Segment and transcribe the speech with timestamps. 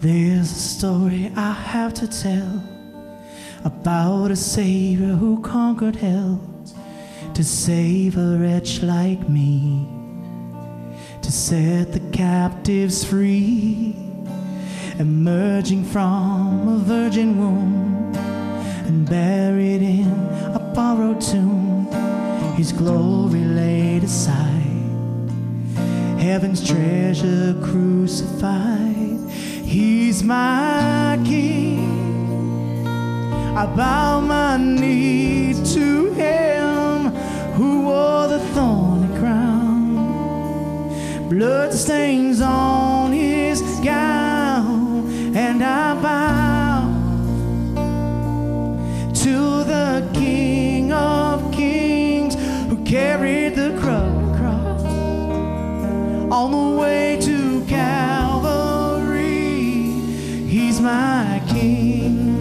[0.00, 2.62] There's a story I have to tell
[3.64, 6.38] about a Savior who conquered hell
[7.32, 9.88] to save a wretch like me,
[11.22, 13.96] to set the captives free,
[14.98, 18.12] emerging from a virgin womb
[18.84, 20.10] and buried in
[20.54, 21.86] a borrowed tomb.
[22.54, 25.30] His glory laid aside,
[26.18, 28.85] heaven's treasure crucified.
[29.66, 32.86] He's my king.
[33.56, 37.10] I bow my knee to him
[37.56, 39.96] who wore the thorny crown.
[41.28, 46.86] Blood stains on his gown, and I bow
[49.14, 52.36] to the King of Kings
[52.68, 54.84] who carried the cross
[56.30, 57.95] on the way to Calvary.
[60.46, 62.36] He's my King.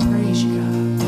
[0.00, 0.98] Praise you, God.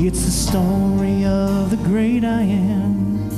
[0.00, 3.30] It's the story of the great I am.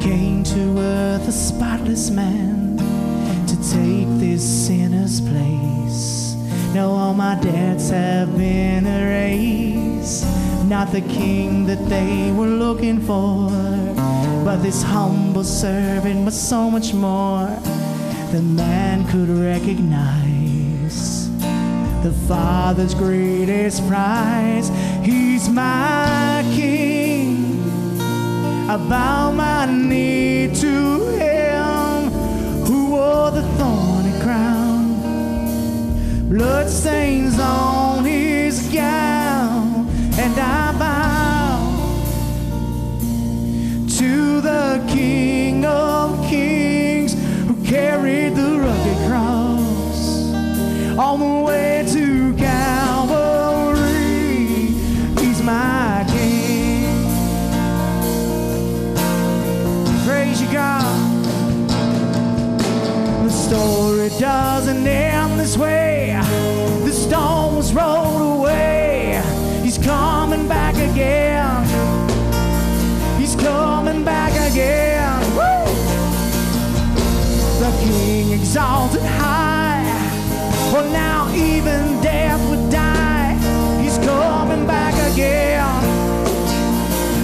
[0.00, 2.76] Came to earth a spotless man
[3.46, 6.36] to take this sinner's place.
[6.72, 10.24] Now all my debts have been erased.
[10.66, 13.50] Not the king that they were looking for,
[14.44, 17.46] but this humble servant was so much more
[18.32, 21.30] than man could recognize
[22.02, 24.70] the Father's greatest prize.
[25.04, 27.60] He's my King.
[28.68, 32.10] I bow my knee to Him
[32.66, 34.98] who wore the thorny crown,
[36.28, 37.71] blood stains on
[44.78, 47.12] the King of Kings
[47.46, 50.32] who carried the rugged cross
[50.96, 53.76] on the way to Calvary.
[55.20, 56.86] He's my King.
[60.06, 61.22] Praise you, God.
[63.24, 66.18] The story doesn't end this way.
[66.86, 69.20] The stone was rolled away.
[69.62, 71.71] He's coming back again.
[78.52, 79.82] Exalted high.
[80.70, 83.32] Well, now even death would die.
[83.80, 85.64] He's coming back again.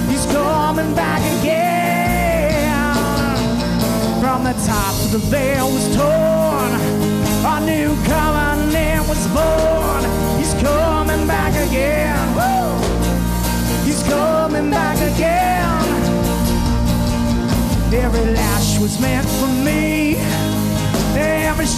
[0.08, 2.72] He's coming back again.
[4.22, 6.70] From the top the veil was torn.
[7.52, 10.02] A new covenant was born.
[10.38, 12.24] He's coming back again.
[13.84, 15.84] He's coming back again.
[17.92, 19.87] Every lash was meant for me.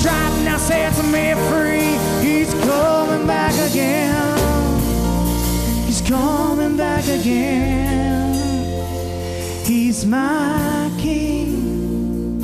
[0.01, 1.99] Stripe now sets me free.
[2.27, 4.17] He's coming back again.
[5.85, 8.35] He's coming back again.
[9.67, 12.43] He's my king.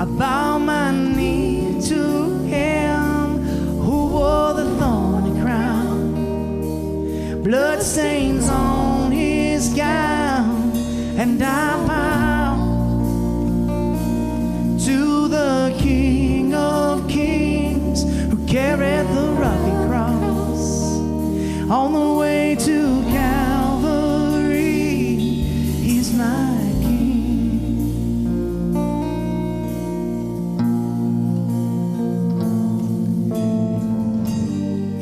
[0.00, 3.42] I bow my knee to him
[3.82, 6.14] who wore the thorny crown.
[7.42, 10.72] Blood stains on his gown,
[11.18, 11.87] and I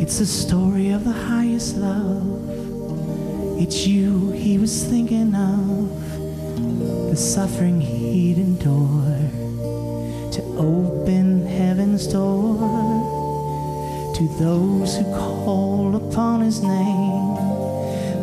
[0.07, 2.49] It's the story of the highest love.
[3.61, 9.19] It's you he was thinking of, the suffering he'd endure
[10.31, 12.57] to open heaven's door
[14.15, 17.35] to those who call upon his name.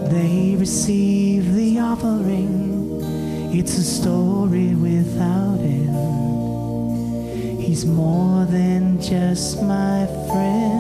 [0.10, 3.02] They receive the offering.
[3.54, 7.62] It's a story without end.
[7.62, 10.73] He's more than just my friend.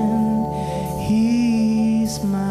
[2.13, 2.42] Christmas.